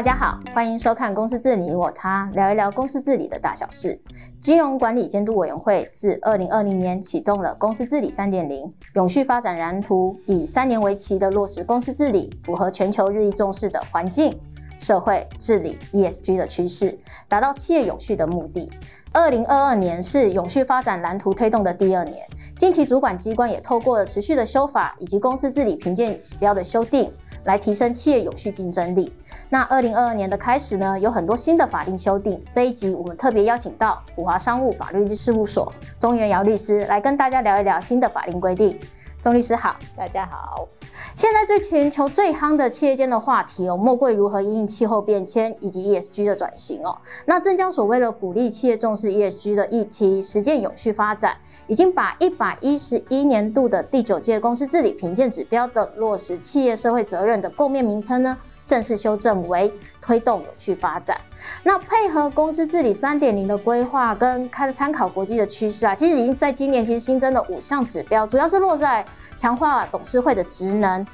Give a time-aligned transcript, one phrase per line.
[0.00, 4.00] 大家好，欢迎收看《公司治理我他》，聊一聊公司治理的大小事。
[4.40, 14.34] 金融管理监督委员会自二零二零年启动了公司治理三点零永续发展蓝图，以三年为期的落实公司治理，符合全球日益重视的环境、
[14.78, 16.98] 社会治理 ESG 的趋势，
[17.28, 18.72] 达到企业永续的目的。
[19.12, 22.26] 二零二二年是永续发展蓝图推动的第二年，
[22.56, 27.12] 近期主管机关也透过了持续的修法以及公司治理评鉴指标的修订。
[27.44, 29.12] 来提升企业有序竞争力。
[29.48, 32.42] 那二零二二年的开始呢，有很多新的法令修订。
[32.52, 38.78] 这一集我们特别邀请到普华商务法律事务所中原尧律师来跟大家聊一聊新的法令规定。
[39.22, 40.66] 钟律师好，大家好。
[41.14, 46.96] 现在最全球最夯的企业间的话题哦，莫过于如何因应气候变迁以及 ESG 的转型哦。
[47.26, 58.38] 那证交所为了鼓励企业重视 ESG 的议题，实践永续发展，已经把一百一十一年度的第九届公司治理评鉴指标的落实企业社会责任的构面名称呢，
[58.70, 61.20] 正式修正为推动永续发展。
[61.64, 69.04] 那配合公司治理三点零的规划跟开参考国际的趋势啊，其实已经在今年其实新增了五项指标，主要是落在
[69.36, 71.04] 强化董事会的职能，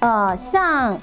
[0.00, 1.00] 呃，像。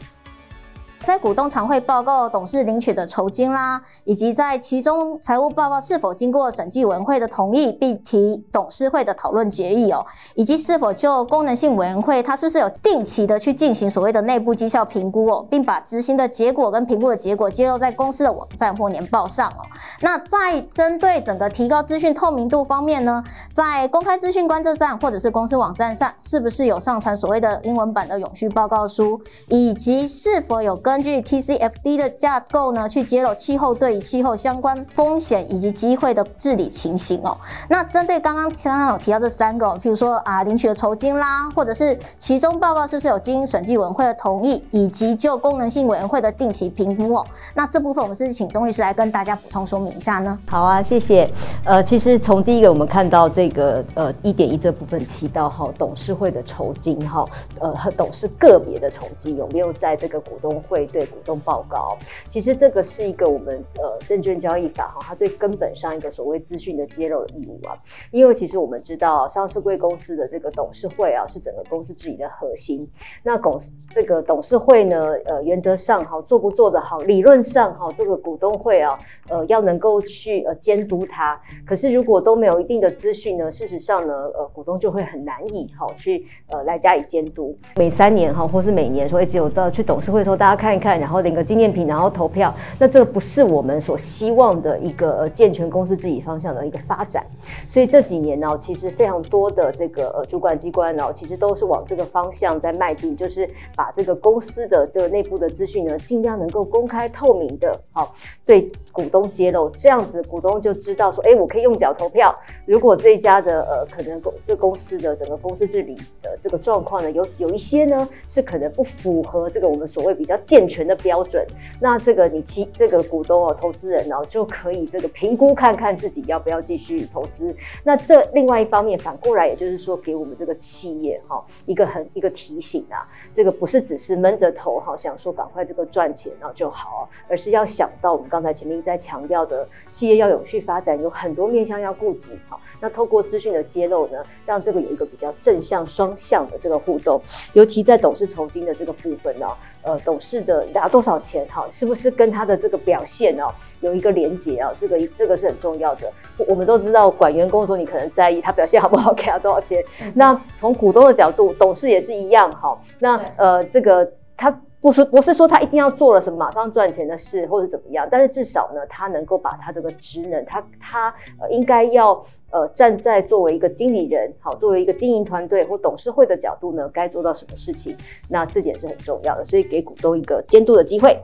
[1.05, 10.05] 在股东常会报告董事领取的酬金啦，以及在其中财务报告是否经过审计委员会的同意，并提董事会的讨论决议哦，
[10.36, 19.66] 以及是否就功能性委员会，它是不是有定期的去进行所谓的内部绩效评估哦，并把执行的结果跟评估的结果揭露在公司的网站或年报上哦。
[20.02, 37.38] 那在针对整个提高资讯透明度方面呢，在公开资讯观测站或者是公司网站上，是不是有上传所谓的英文版的永续报告书，以及是否有根据 TCFD 的架构呢，去揭露气候对于气候相关风险以及机会的治理情形哦。
[37.68, 47.23] 那针对刚刚刚刚有提到这三个，譬如说啊，领取的酬金啦，或者是其中报告是不是有经审计委员会的同意，以及就功能性委员会的定期评估哦。
[47.54, 50.39] 那这部分我们是请钟律师来跟大家补充说明一下呢？
[50.48, 51.30] 好啊，谢谢。
[51.66, 57.23] 呃，其实从第一个我们看到这个呃一点一这部分提到哈，董事会的酬金哈，
[57.60, 60.79] 呃和董事个别的酬金有没有在这个股东会。
[60.80, 61.98] 会对股东报告，
[62.28, 67.76] 其实这个是一个我们呃证券交易法哈，它最根本上一个所谓资讯的揭露的义务啊。
[68.12, 72.90] 因为其实我们知道上市贵公司的这个董事会啊，是整个公司治理的核心。
[73.23, 73.60] 那董
[73.92, 78.98] 这个董事会呢，呃，原则上哈做不做得好，理论上哈这个股东会啊，
[79.28, 81.40] 呃，要能够去呃监督它。
[81.66, 87.58] 可是如果都没有一定的资讯呢，事实上呢，呃，股东就会很难以哈去呃来加以监督。
[87.76, 90.68] 每三年哈或是每年说，哎，只有到去董事会的时候，大家看。
[90.69, 97.25] 看一看，然后领个纪念品，然后投票，那这个不是我们所希望的一个呃健全公司治理方向的一个发展。
[97.67, 108.13] 所以这几年呢，其实非常多的这个呃主管机关呢，其实都是往这个方向在迈进，就是把这个公司的这个内部的资讯呢，尽量能够公开透明的，好
[108.45, 112.36] 对股东揭露，这样子股东就知道说，哎，我可以用脚投票。
[112.67, 121.42] 如果这一家的呃可能公这公司的整个公司治理的这个状况呢，有有一些呢是可能不符合这个我们所谓比较健健全的标准，
[121.80, 127.55] 那这个你其这个股东哦，投资人哦，就可以这个评估看看自己要不要继续投资。
[127.81, 142.59] 那这另外一方面反过来，也就是说给我们这个企业哈一个很一个提醒啊，这个不是只是闷着头哈想说赶快这个赚钱然后就好，而是要想到我们刚才前面一直在强调的，企业要永续发展，有很多面向要顾及哈。
[142.81, 147.21] 那透过资讯的揭露呢，让这个有一个比较正向双向的这个互动，
[147.53, 149.48] 尤其在董事酬金的这个部分呢，
[149.89, 150.39] 呃，董事。
[150.42, 154.72] 的拿多少钱哈，是不是跟他的这个表现哦有一个连结啊？
[154.80, 156.12] 这个这个是很重要的。
[156.48, 159.83] 我们都知道管员工的时候，你可能在意他表现好不好， 给他多少钱。
[160.13, 162.78] 那从股东的角度，董事也是一样哈。
[163.00, 164.62] 那呃，这个他。
[164.81, 171.13] 不是不是说他一定要做了什么马上赚钱的事，或者怎么样，但是至少呢，他能够把他这个职能，他他
[171.50, 172.13] 应该要
[172.51, 177.96] 呃站在作为一个经理人，好，作为一个经营团队或董事会的角度呢，该做到什么事情，
[178.30, 181.20] 那这点是很重要的，所以给股东一个监督的机会。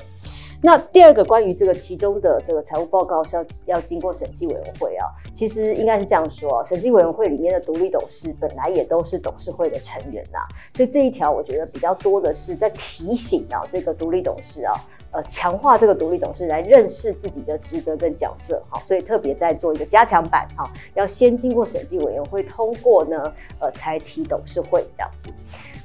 [0.65, 10.39] 那第二个关于这个其中的这个财务报告是要要经过审计委员会啊，其实应该是这样说啊，审计委员会里面的独立董事本来也都是董事会的成员呐，
[10.73, 14.73] 所以这一条我觉得比较多的是在提醒啊这个独立董事啊。
[15.15, 25.29] 呃，强化这个独立董事来认识自己的职责跟角色，好，所以特别在做一个加强版，好，要先经过审计委员会通过呢，呃，才提董事会这样子。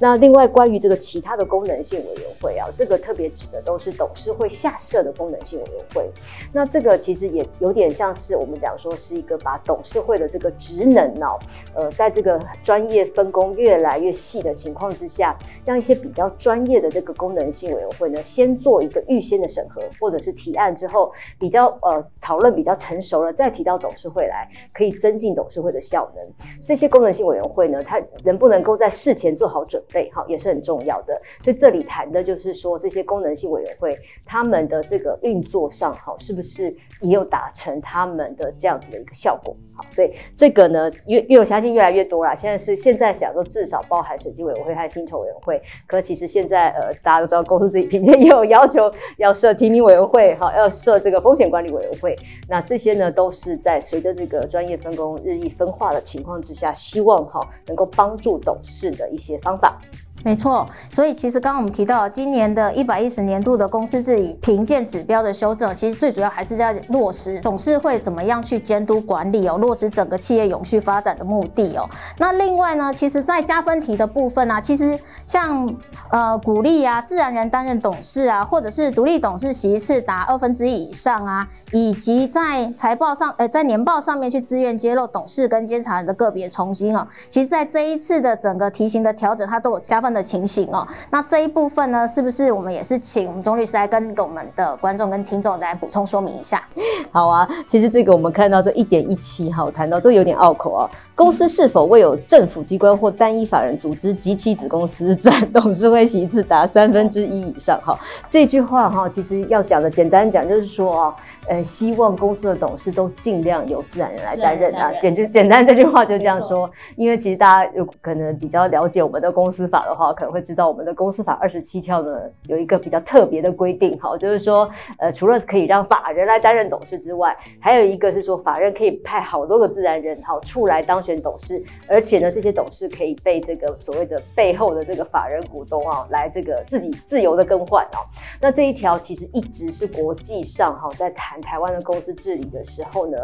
[0.01, 6.11] 那另外关于这个其他的功能性委员会啊，这个特别指的都是董事会下设的功能性委员会。
[6.51, 11.39] 那这个其实也有点像是我们讲说是一个把董事会的这个职能哦，
[11.73, 19.20] 呃，在这个专业分工越来越细的情况之下，让一些比较专业的这个功能性委员会呢，先做一个预。
[19.21, 26.25] 预先的审核，或者是提案之后比较呃讨论比较成熟了，再提到董事会来，可以增进董事会的效能。
[26.59, 31.21] 这些功能性委员会呢，它能不能够在事前做好准备，哈，也是很重要的。
[31.39, 33.95] 所以这里谈的就是说，这些功能性委员会
[34.25, 39.55] 他们的这个运作上，哈，是不是也有达成他们的这样子的一个效果？
[39.75, 42.33] 好，所以这个呢，越越我相信越来越多啦。
[42.33, 45.61] 现在是现在想说，至少包含审计委员会和薪酬委员会。
[45.85, 52.15] 可其实现在呃，大家都知道，公司自己评鉴也有要求要设提名委员会，哈，要设这个风险管理委员会。
[52.47, 59.79] 那这些呢，都是在随着这个专业分工日益分化的情况之下，希望哈能够帮助董事的一些方法。
[60.23, 71.89] 没错，所以其实刚刚我们提到今年的一百一十年度的公司治理评鉴指标的修正，其实最主要还是在落实董事会怎么样去监督管理哦，落实整个企业永续发展的目的哦。
[72.17, 75.73] 那另外呢，其实在加分题的部分啊，其实像
[76.09, 96.63] 呃鼓励啊自然人担任董事啊，或者是独立董事席次达二分之一以上啊，以及在财报上呃在年报上面去自愿揭露董事跟监察人的个别酬金哦，其实在这一次的整个题型的调整，它都有加分的情形哦，那这一部分呢，是不是我们也是请我们钟律师来跟我们的观众跟听众来补充说明一下？
[97.11, 100.89] 好啊，其实这个我们看到这一点一七哈，谈到这个有点拗口啊。
[101.13, 107.79] 公司是否未有政府机关或单一法人组织及其子公司占董事会席次达 三分之一以上？
[107.83, 107.95] 哈，
[108.27, 111.15] 这句话哈，其实要讲的简单讲就是说啊，
[111.47, 114.91] 呃，希望公司的董事都尽量由自然人来担任啊。
[114.99, 120.41] 简就简单这句话就这样说，因为其实大家有可能比较了解我们的公司法的话，可能会。
[120.41, 124.67] 知道我们的公司法二十七条呢，有一个比较特别的规定，哈，就是说，
[124.97, 138.01] 呃，除了可以让法人来担任董事之外，还有一个是说，法人可以派好多个自然人，哈，出来当选董事，而且呢，这些董事可以被这个所谓的背后的这个法人股东啊，来这个自己自由的更换哦。
[138.41, 143.17] 那这一条其实一直是国际上哈，在谈台湾的公司治理的时候呢，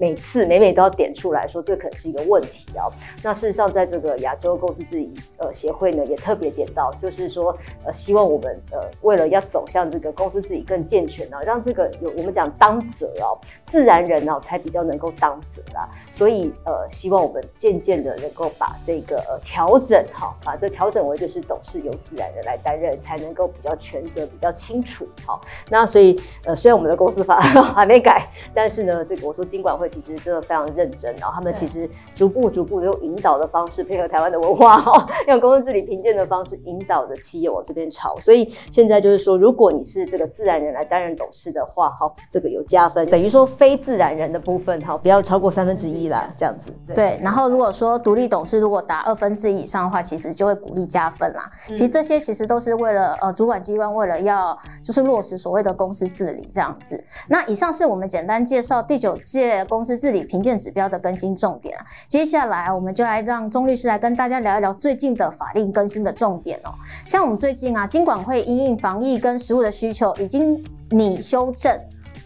[0.00, 2.90] 每次每每都要点出来说，这可能是一个问题啊。
[3.22, 6.46] 那事实上，在这个亚洲公司治理呃协会呢，也特别。
[6.56, 7.54] 点到就是说，
[7.84, 13.36] 呃，希望我们呃，为了要走向这个公司治理更健全呢，让这个有我们讲当责哦，
[13.66, 15.86] 自然人哦才比较能够当责啦。
[16.08, 25.06] 所以呃，希望我们渐渐的能够把这个呃调整哈，把这调整为就是董事由自然人来担任，才能够比较权责比较清楚。
[25.26, 27.38] 好，那所以呃，虽然我们的公司法
[27.74, 36.56] 还没改，但是呢，这个我说经管会其实真的非常认真，然后他们其实逐步逐步的用引导的方式配合台湾的文化哈， 让公司治理评鉴的方式。
[36.64, 46.72] 引导着企业往这边炒，所以现在就是说，如果你是这个自然人来担任董事的话，好，这个有加分，等于说非自然人的部分，好，不要超过三分之一啦，这样子。
[46.86, 51.50] 对，对，然后如果说独立董事如果达二分之一以上的话，其实就会鼓励加分啦。
[51.68, 57.02] 嗯、其实这些其实都是为了呃主管机关为了要就是落实所谓的公司治理这样子。
[57.28, 61.84] 那以上是我们简单介绍第九届公司治理评鉴指标的更新重点啊。
[62.08, 66.58] 接下来我们就来让钟律师来跟大家聊一聊最近的法令更新的重点。
[66.64, 66.72] 哦，
[67.06, 71.72] 像我们最近啊，金管会因应防疫跟食物的需求，已经拟修正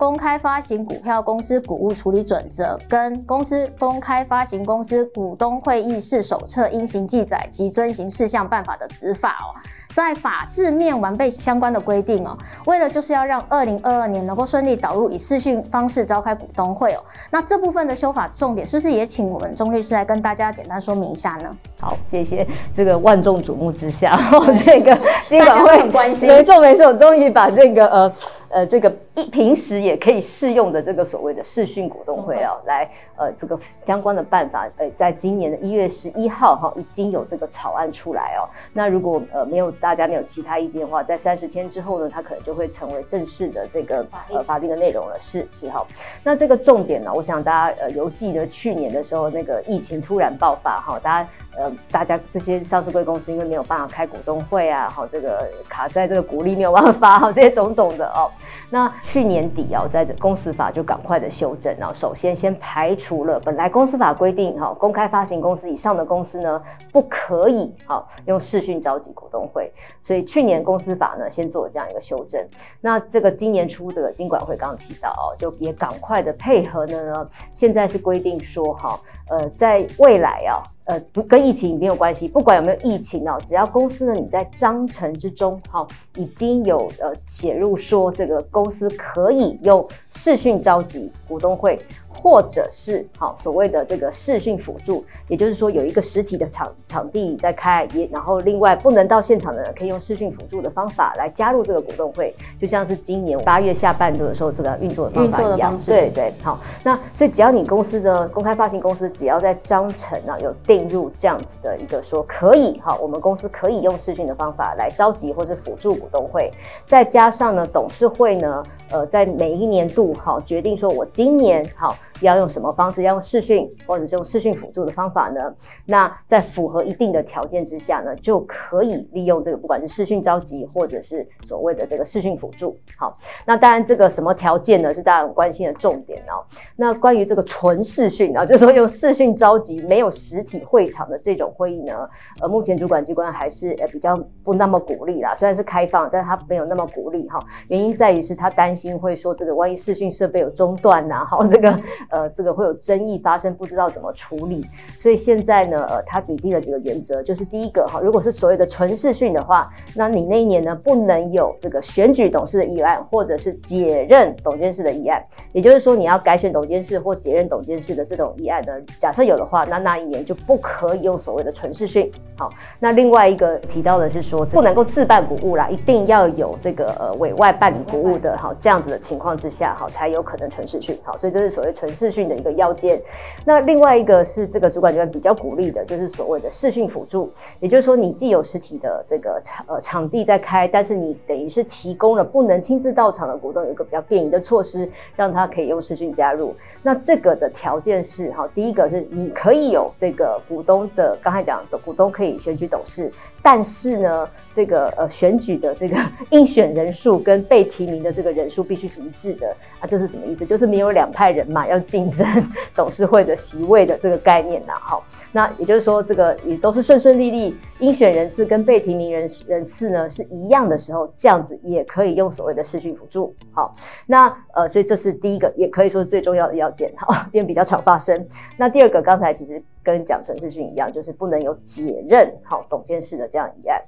[0.00, 9.52] 公开发行股票公司股务处理准则跟公司公开发行公司股东会议事手册应行记载及遵行事项办法的执法哦。
[9.92, 21.54] 在法制面完备相关的规定哦，为了就是要让二零二二年能够顺利导入以视讯方式召开股东会哦，那这部分的修法重点是不是也请我们钟律师来跟大家简单说明一下呢？
[21.80, 24.96] 好，谢谢这个万众瞩目之下，哦，这个
[25.28, 28.12] 金管会很关心，没错没错，终于把这个呃。
[28.52, 38.48] 呃，这个一平时也可以适用的这个所谓的视讯股东会啊，来呃这个相关的办法，呃，在今年的一月十一号哈，已经有这个草案出来哦。
[38.72, 45.16] 那如果呃没有大家没有其他意见的话，在三十天之后呢，它可能就会成为正式的这个呃法定的内容了。
[45.18, 45.86] 是是哈。
[46.24, 51.28] 那这个重点呢，我想大家呃犹记得去年的时候那个疫情突然爆发哈，大家。
[51.56, 58.30] 呃，大家这些上市贵公司因为没有办法开股东会啊，好，这个卡在这个股利没有办法发，好，这些种种的哦。
[58.70, 66.62] 那去年底啊，在公司法就赶快的修正，然后首先先排除了本来公司法规定哈，公开发行公司以上的公司呢，
[66.92, 69.72] 不可以好用视讯召集股东会，
[70.04, 72.40] 所以去年公司法呢先做了这样一个修正。
[72.80, 79.00] 那这个今年初这个金管会刚刚提到哦，就也赶快的配合呢，现在是规定说哈，
[79.30, 80.62] 呃，在未来啊。
[80.90, 91.80] 呃，不跟疫情没有关系，不管有没有疫情哦，只要公司呢，你在章程之中，哈，已经有呃写入说这个公司可以用视讯召集股东会，
[92.12, 105.74] 或者是好所谓的这个视讯辅助，也就是说有一个实体的场场地在开，也然后另外不能到现场的人可以用视讯辅助的方法来加入这个股东会，就像是今年八月下半度的时候这个运作的方法一样。
[105.86, 116.52] 对对，好，那所以只要你公司的公开发行公司只要在章程啊有定入这样子的一个说可以哈，我们公司可以用视讯的方法来召集或是辅助股东会，
[116.86, 121.96] 再加上呢董事会呢呃在每一年度哈决定说我今年好。
[122.20, 123.02] 要用什么方式？
[123.02, 125.40] 要用视讯，或者是用视讯辅助的方法呢？
[125.86, 132.76] 那在符合一定的条件之下呢，就可以利用这个，不管是视讯召集，或者是所谓的这个视讯辅助。
[132.98, 133.16] 好，
[133.46, 134.92] 那当然这个什么条件呢？
[134.92, 136.44] 是大家很关心的重点哦。
[136.76, 142.08] 那关于这个纯视讯啊，就是说用视讯召集，没有实体会场的这种会议呢，
[142.42, 144.14] 呃，目前主管机关还是呃比较
[144.44, 145.34] 不那么鼓励啦。
[145.34, 147.42] 虽然是开放，但是他没有那么鼓励哈。
[147.68, 151.80] 原因在于是他担心会说这个万一视讯设备有中断呐，好这个。
[152.10, 154.66] 呃，这个会有争议发生，不知道怎么处理，
[154.98, 172.10] 所以现在呢，呃，他拟定了几个原则，就是第一个哈，如果是所谓的纯视讯的话，那你那一年呢不能有这个选举董事的议案，或者是解任董监事的议案，也就是说你要改选董监事或解任董监事的这种议案呢，假设有的话，那那一年就不可以用所谓的纯视讯。
[172.38, 180.98] 好，那另外一个提到的是说，不能够自办股务啦，一定要有这个呃委外办理股务的，好，这样子的情况之下，好，才有可能纯视讯。
[181.02, 181.90] 好，所以这是所谓纯。
[182.00, 183.02] 视讯的一个要件，
[183.44, 196.54] 那另外一个是这个主管机关比较鼓励的，就是所谓的视讯辅助，也就是说你既有实体的这个场呃场地在开，但是你等于是提供了不能亲自到场的股东有一个比较便宜的措施，让他可以用视讯加入。
[196.82, 205.96] 那这个的条件是哈，第一个是你可以有这个股东的，刚才讲的股东可以选举董事，但是呢，这个呃选举的这个
[206.30, 210.46] 应选人数跟被提名的这个人数必须是一致的啊，这是什么意思？
[210.46, 211.80] 就是你有两派人马要。
[211.90, 212.24] 竞争
[212.72, 223.74] 董事会的席位的这个概念呐，好，那也就是说，这个也都是顺顺利利，应选人次跟被提名人人次呢是一样的时候，这样子也可以用所谓的视讯辅助，好，
[224.06, 228.24] 那呃，所以这是第一个，也可以说最重要的要件，好，因为比较常发生。
[228.56, 229.60] 那第二个，刚才其实。
[229.82, 233.82] 跟讲纯视讯一样，就是不能有解任好董监事的这样议案。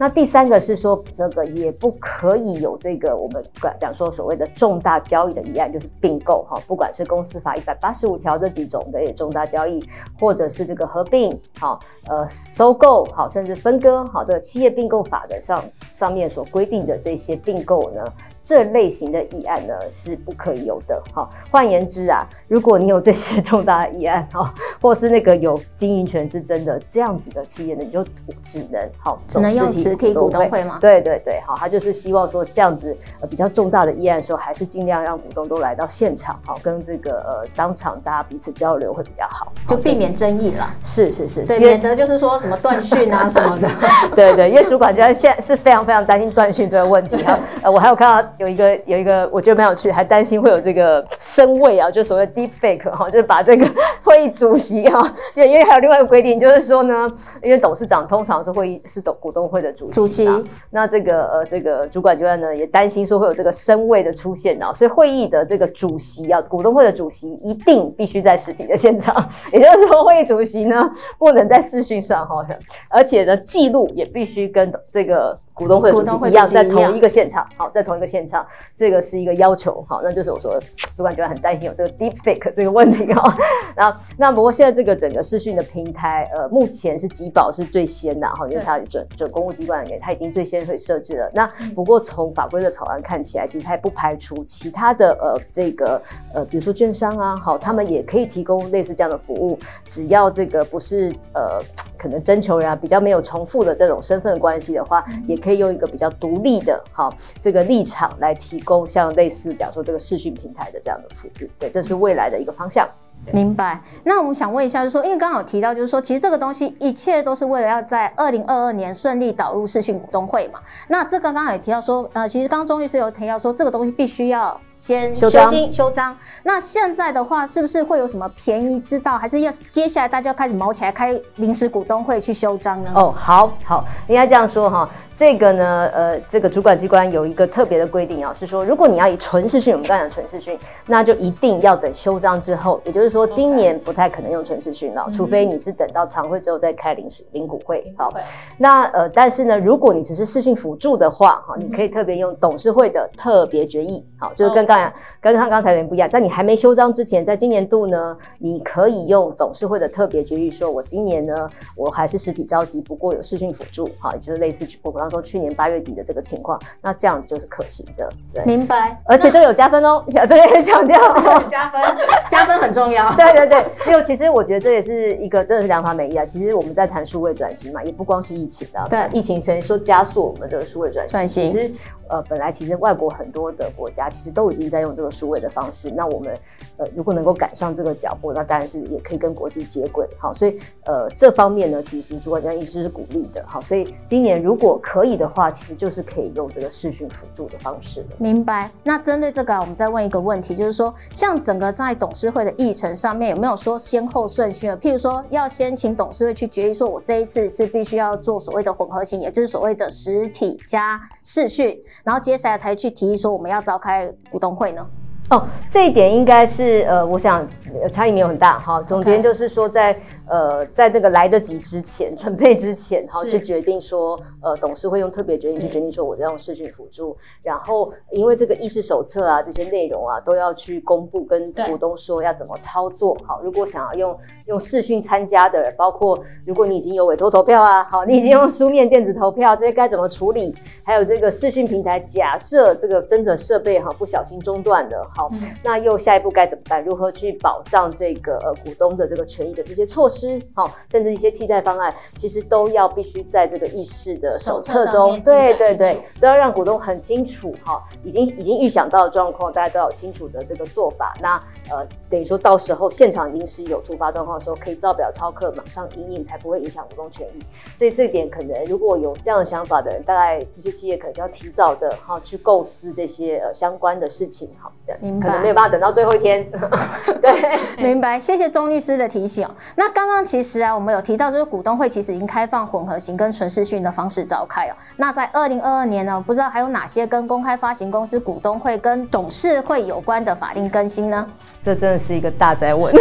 [0.00, 3.44] 那第三个是说，这个也不可以有这个我们
[3.76, 9.84] 讲说所谓的重大交易的议案，就是并购哈，不管是公司法一百八十五条这几种的重大交易，
[10.20, 11.76] 或者是这个合并哈
[12.06, 15.60] 呃收购好，甚至分割好，这个企业并购法的上
[15.96, 18.04] 上面所规定的这些并购呢。
[18.48, 20.98] 这类型的议案呢是不可以有的。
[21.12, 24.50] 好，换言之啊，如果你有这些重大的议案哈，
[24.80, 28.02] 或是那个有经营权之争的这样子的企业呢，你就
[28.42, 30.78] 只能好，只能用实体股东会吗？
[30.80, 40.74] 对对对，好，他就是希望说这样子呃比较重大的议案的时候，还是尽量让股东都来到现场，好，跟这个呃当场大家彼此交流会比较好，就避免争议了。
[40.82, 43.68] 是是是，对，免得就是说什么断讯啊 什么的。
[44.16, 47.38] 对对，因为主管觉得现在是非常非常担心断讯这个问题啊。
[47.60, 48.28] 呃，我还有看到。
[48.38, 53.66] 有一个有一个，我觉得蛮有趣，还担心会有这个声位啊，就所谓 deep fake 哈，就是把这个
[54.04, 55.02] 会议主席哈，
[55.34, 72.46] 对，因为还有另外一个规定，就是说呢，因为董事长通常是会议是董股东会的主席，主席，那这个呃这个主管机关呢也担心说会有这个声位的出现啊，所以会议的这个主席啊，股东会的主席一定必须在实体的现场， 也就是说会议主席呢不能在视讯上哈，
[72.88, 75.36] 而且呢记录也必须跟这个。
[75.58, 78.46] 股东会主席一样，在同一个现场，好，在同一个现场，
[78.76, 80.58] 这个是一个要求，好，那就是我说
[80.94, 83.34] 主管觉得很担心有这个 deep fake 这个问题哈。
[83.74, 91.30] 然后，那不过现在这个整个视讯的平台，呃，目前是集保是最先的哈，因为它准准公务机关也它已经最先会设置了。
[91.34, 96.00] 那不过从法规的草案看起来，其实它也不排除其他的呃这个
[96.32, 101.60] 呃，比如说券商啊，好，他们也可以提供类似这样的服务，只要这个不是呃。
[101.98, 107.12] 可能征求人啊比较没有重复的这种身份关系的话，也可以用一个比较独立的哈
[107.42, 112.88] 这个立场来提供像类似讲说这个视讯平台的这样的服务，对，这是未来的一个方向。
[113.32, 113.80] 明白。
[114.04, 120.60] 那我们想问一下，就是说，因为刚刚有提到，就是说，其实这个东西一切都是为了要在二零二二年顺利导入视讯股东会嘛。
[120.88, 126.16] 那这个刚刚也提到说，呃，其实刚刚钟律师有提到说，这个东西必须要先修经修章。
[126.44, 132.90] 那现在的话，是不是会有什么便宜之道，还是要接下来大家要开始卯起来开临时股东会去修章呢？
[132.94, 134.88] 哦，好好，应该这样说哈。
[135.14, 140.56] 这个呢，呃，这个主管机关有一个特别的规定啊，是说，如果你要以纯视讯，我们刚才讲纯视讯，
[140.86, 143.07] 那就一定要等修章之后，也就是。
[143.08, 147.90] 就是说今年不太可能用纯视讯了.除非你是等到常会之后再开临时临股会。
[147.96, 148.12] 好，
[148.58, 170.98] 那呃，但是呢，如果你只是视讯辅助的话，哈，你可以特别用董事会的特别决议，好，就是跟刚.跟他刚才有点不一样，在你还没修章之前，在今年度呢，你可以用董事会的特别决议，说我今年呢，我还是实体召集，不过有视讯辅助，好，也就是类似我刚刚说去年八月底的这个情况，那这样就是可行的，对，明白，而且这个有加分哦，小这边也强调，
[171.48, 171.80] 加分，
[172.30, 181.70] 加分很重要，对对 对，因为其实我觉得这也是一个真的是良法美意啊，其实我们在谈数位转型嘛，也不光是疫情的，对，疫情先说加速我们的数位转型，转型，其实
[182.08, 186.34] 呃本来其实外国很多的国家其实都已经在用这个数位的方式，那我们
[186.76, 198.04] 呃如果能够赶上这个脚步，那当然是也可以跟国际接轨，好，所以呃这方面呢，其实主管机关一直是鼓励的，好，所以今年如果可以的话，其实就是可以用这个视讯辅助的方式。
[198.18, 198.70] 明白。
[198.82, 204.76] 那针对这个啊，我们再问一个问题，就是说，像整个在董事会的议程上面有没有说先后顺序呢？
[204.76, 214.86] 譬如说，要先请董事会去决议，说我这一次是必须要做所谓的混合型，也就是所谓的实体加视讯，然后接下来才去提议说我们要召开股东会呢？
[215.30, 217.46] 哦，这一点应该是呃，我想
[217.90, 218.80] 差异没有很大哈。
[218.82, 227.14] 总结就是说在，在呃，在这个来得及之前， 准备之前，哈去决定说，呃，董事会用特别决定去决定说，我要用视讯辅助。
[227.42, 233.14] 然后，因为这个议事手册啊，这些内容啊，都要去公布，跟股东说要怎么操作。
[233.26, 240.56] 好，如果想要用用视讯参加的人，包括如果你已经有委托投票啊，好，你已经用书面电子投票，这些该怎么处理？
[240.82, 245.06] 还有这个视讯平台，假设这个真的设备哈不小心中断了。
[245.18, 246.84] 好，嗯、那又下一步该怎么办？
[246.84, 250.40] 如何去保障这个呃股东的这个权益的这些措施？
[250.54, 261.12] 好，甚至一些替代方案，其实都要必须在这个议事的手册中，对对对，都要让股东很清楚哈，已经已经预想到的状况，大家都要有清楚的这个做法。
[261.20, 261.36] 那
[261.68, 267.42] 呃，等于说到时候现场临时有突发状况的时候，可以照表操课，马上应应，才不会影响股东权益。
[267.74, 275.38] 所以这点可能如果有这样的想法的人，大概这些企业可能就要提早的哈去构思这些呃相关的事情，好的，明白。
[275.38, 276.46] 没有办法等到最后一天，
[277.22, 278.18] 对，明白。
[278.18, 279.48] 谢谢钟律师的提醒。
[279.76, 284.74] 那刚刚其实啊，我们有提到，就是股东会其实已经开放混合型跟纯视讯的方式召开哦。
[284.96, 291.26] 那在二零二二年呢，不知道还有哪些跟公开发行公司股东会跟董事会有关的法令更新呢？
[291.68, 292.94] 这真的是一个大灾问。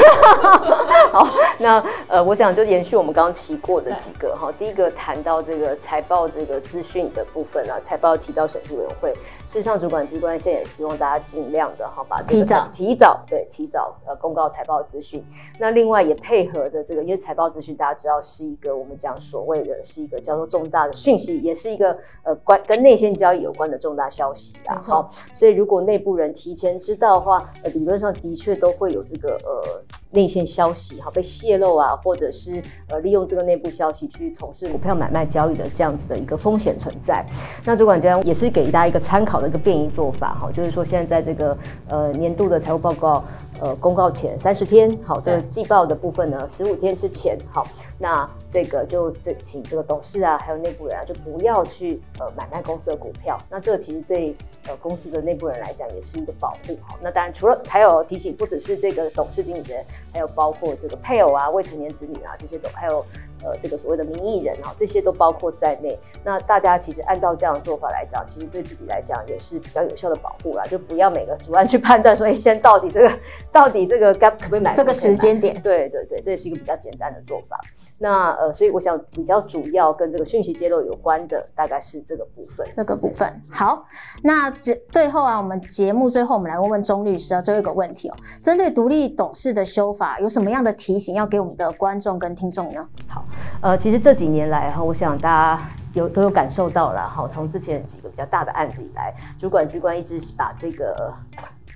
[1.10, 1.25] 好，
[1.58, 4.51] 那呃，我想就延续我们刚刚提过的几个哈。
[4.60, 9.13] 第一个谈到这个财报这个资讯的部分啊，财报提到审计委员会，
[9.45, 15.25] 事实上主管机关现在也希望大家尽量的哈，把这个提早提早对提早呃公告财报资讯。
[15.58, 24.82] 那另外也配合的这个，因为财报资讯大家知道是一个我们讲所谓的是一个叫做重大的讯息，也是一个呃关跟内线交易有关的重大消息啊。
[24.86, 28.57] 好，所以如果内部人提前知道的话，呃，理论上的确。
[28.58, 37.26] 都会有这个呃内线消息哈被泄露啊，或者是呃利用这个内部消息去从事股票买卖交易的这样子的一个风险存在。
[37.63, 43.24] 那主管家也是给大家一个参考的一个便宜做法哈，就是说现在在这个呃年度的财务报告。
[43.60, 47.65] 呃，公告前三十天，好，这个季报的部分呢，十五天之前，好，
[47.98, 53.38] 那这个就这请这个董事啊，还有内部人啊，就不要去呃买卖公司的股票。
[53.50, 54.36] 那这个其实对
[54.67, 56.78] 呃公司的内部人来讲也是一个保护。
[56.84, 59.84] 好，那当然除了还有提醒，不只是这个董事经理人，
[60.17, 63.06] 还有包括这个配偶啊、未成年子女啊这些都还有。
[63.43, 65.95] 呃，这个所谓的名义人哈，这些都包括在内。
[66.23, 70.63] 那大家其实按照这样的做法来讲，其实对自己来讲也是比较有效的保护啦。
[70.65, 73.19] 就不要每个主案去判断说，哎，现在到底这个
[73.51, 74.73] 到底这个该可不可以买？
[74.73, 77.60] 这个时间点，对对对，这也是一个比较简单的做法。
[77.99, 82.67] 那呃，所以我想比较主要跟这个讯息揭露有关的，大概是这个部分。
[82.75, 83.86] 这个部分好。
[84.23, 92.86] 那最最后啊，我们节目最后我们来问问钟律师啊，最后一个问题哦，针对独立董事的修法，有什么样的提醒要给我们的观众跟听众呢？
[93.08, 93.26] 好。
[93.62, 95.62] 呃，其实这几年来哈，我想大家
[95.93, 101.13] 有都有感受到了哈，从之前几个比较大的案子以来，主管机关一直把这个。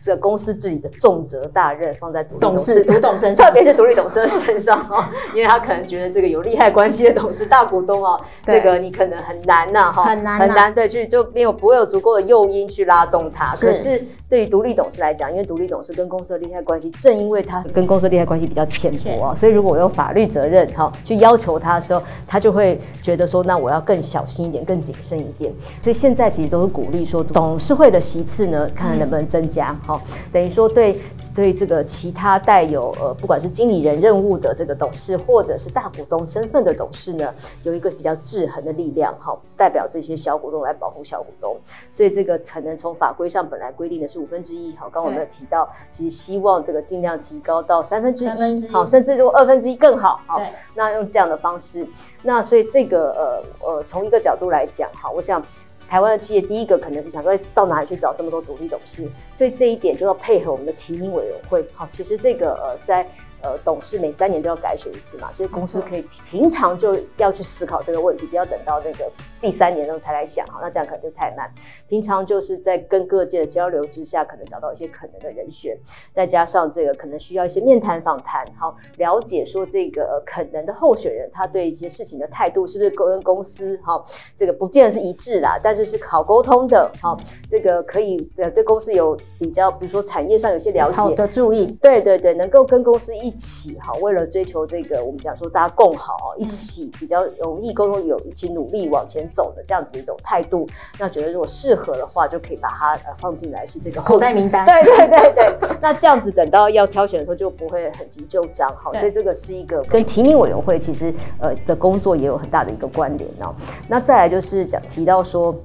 [0.03, 13.47] 这个公司治理的重责大任放在独董事、独董身上， 特别是独立董事的身上哦，因为他可能觉得这个有利害关系的董事、大股东哦，这个你可能很难呐哈，很难很难对，去就没有不会有足够的诱因去拉动他。
[13.49, 25.53] 可是对于独立董事来讲，因为独立董事跟公司的利害关系，正因为他跟公司的利害关系比较浅薄啊，所以如果我用法律责任哈去要求他的时候，他就会觉得说，那我要更小心一点，更谨慎一点。
[25.83, 30.01] 所以现在其实都是鼓励说，董事会的席次呢，看看能不能增加哈。
[30.31, 30.97] 等于说对
[31.35, 41.57] 对这个其他带有呃不管是经理人任务的这个董事，或者是大股东身份的董事呢，有一个比较制衡的力量，哈代表这些小股东来保护小股东。
[41.89, 44.75] 所以这个可能从法规上本来规定的是五分之一。
[44.75, 50.21] 好，刚刚我们有提到，其实希望这个尽量提高到三分之一，好，甚至如果二分之一更好。
[50.27, 50.41] 好，
[50.75, 51.87] 那用这样的方式，
[52.21, 55.43] 那所以这个呃呃，从一个角度来讲，哈，我想
[55.89, 59.09] 台湾的企业第一个可能是想说，到哪里去找这么多独立董事？
[59.33, 61.65] 所以这一点就要配合我们的提名委员会。
[61.73, 63.07] 好，其实这个呃在。
[63.43, 71.51] 呃，董事每三年都要改选一次嘛，所以公司可以平常就要去思考这个问题，不要等到那个第三年的时候才来想，哈，那这样可能就太慢。
[71.87, 75.75] 平常就是在跟各界的交流之下，可能找到一些可能的人选，
[76.13, 84.05] 再加上这个可能需要一些面谈访谈，好，了解说这个可能的候选人他对一些事情的态度是不是跟公司好，
[84.37, 87.17] 这个不见得是一致啦，但是是好沟通的，好，
[87.49, 93.30] 这个可以呃对公司有比较，比如说产业上有些了解，好的注意，对对对，能够跟公司一。
[93.31, 100.67] 一起哈，为了追求这个，我们讲说大家共好，一起比较容易沟通，有一起努力往前走的这样子的一种态度。
[100.99, 104.65] 那觉得如果适合的话，就可以把它呃放进来，是这个口袋名单。
[104.67, 108.69] 对对对对，那这样子等到要挑选的时候就不会很急就章。
[108.75, 113.55] 好，所以这个是一个跟提名委员会其实呃的工作也有很大的一个关联哦。
[113.87, 115.55] 那再来就是讲提到说。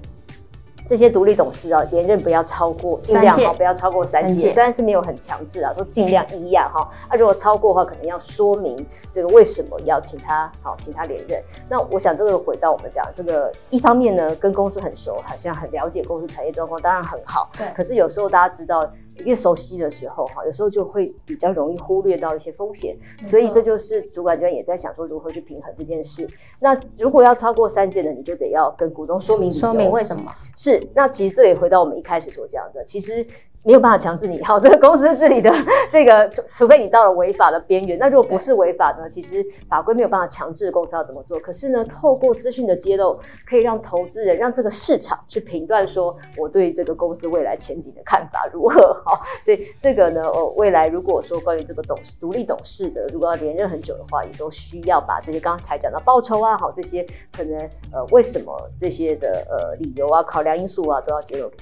[0.86, 6.88] 这些独立董事啊，连任不要超过，尽量哈不要超过三届，虽然是没有很强制啊，都尽量一样哈。
[7.10, 11.42] 那如果超过的话，可能要说明这个为什么要请他好，请他连任。
[11.68, 17.50] 那我想这个回到我们讲这个，一方面呢，跟公司很熟，好像很了解公司产业状况，当然很好。
[17.58, 17.66] 对。
[17.74, 18.88] 可是有时候大家知道。
[19.24, 26.28] 越熟悉的时候，哈，有时候就会比较容易忽略到一些风险，所以这就是主管机关也在想说如何去平衡这件事。
[26.60, 30.32] 那如果要超过三件的，你就得要跟股东说明，说明为什么？
[30.56, 33.26] 是，那其实这也回到我们一开始所讲的，其实。
[33.66, 35.52] 没有办法强制你，好，这个公司治理的
[35.90, 37.98] 这个，除除非你到了违法的边缘。
[37.98, 39.10] 那如果不是违法呢？
[39.10, 41.36] 其实法规没有办法强制公司要怎么做。
[41.40, 49.02] 可是呢，透过资讯的揭露，可以让投资人、让这个市场去评断说，我对这个公司未来前景的看法如何。
[49.04, 57.04] 好， 所以这个呢，哦，未来如果说关于这个董事、独立董事的，如果要连任很久的话，也都需要把这些刚才讲到报酬啊，好，这些
[57.36, 57.58] 可能
[57.92, 61.56] 呃，为什么这些的呃理由啊、考量因素啊，都要揭露给。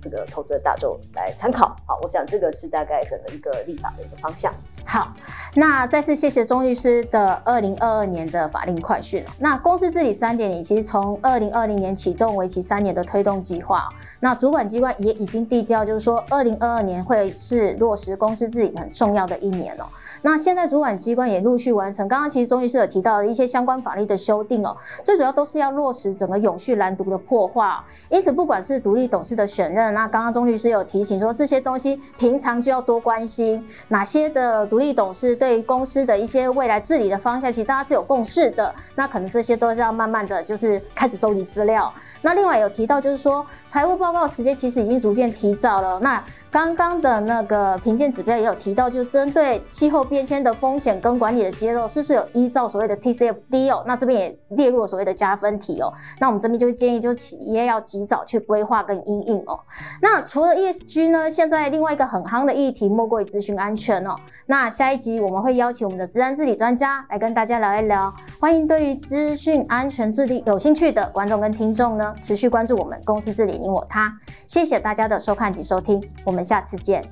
[0.00, 4.52] 这个投资的大众来参考，好，我想这个是大概整个一个立法的一个方向。
[4.84, 5.12] 好，
[5.54, 9.24] 那再次谢谢钟律师的二零二二年的法令快讯。
[9.38, 13.88] 那公司治理三点零其实从二零二零年启动，为期三年的推动计划。
[14.18, 19.84] 那主管机关也已经定调，就是说二零二二年会是落实公司治理很重要的一年哦。
[20.22, 27.60] 那现在主管机关也陆续完成，刚刚其实钟律师有提到的一些相关法律的修订哦，最主要都是要落实整个永续蓝图的破坏。
[28.08, 38.74] 因此，不管是独立董事的选任，那刚刚钟律师有提醒说，这些东西平常就要多关心哪些的独独立董事对于公司的一些未来治理的方向，其实大家是有共识的。
[38.94, 41.92] 那可能这些都是要慢慢的就是开始收集资料。
[42.22, 45.98] 那另外有提到就是说，财务报告时间其实已经逐渐提早了。
[46.00, 53.84] 那刚刚的那个评鉴指标也有提到，就是针对气候变迁的风险跟管理的揭露，是不是有依照所谓的 TCFD 哦？
[53.86, 55.92] 那这边也列入了所谓的加分题哦。
[56.18, 59.60] 那我们这边就会建议，就是企业要及早去规划跟应应哦。
[60.00, 64.16] 那除了 ESG 呢，现在另外一个很夯的议题莫过于资讯安全哦。
[64.46, 68.14] 那那下一集我们会邀请我们的资安治理专家来跟大家聊一聊。
[68.38, 74.14] 欢迎对于资讯安全治理有兴趣的观众跟听众呢，持续关注我们公司治理你我他。
[74.46, 76.44] 谢谢大家的收看及收听，我们。
[76.44, 77.02] 下次见。